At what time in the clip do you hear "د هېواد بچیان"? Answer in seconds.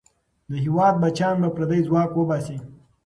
0.49-1.35